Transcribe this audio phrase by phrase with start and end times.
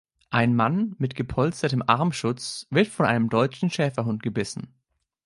[0.31, 4.73] Ein Mann mit gepolstertem Armschutz wird von einem deutschen Schäferhund gebissen.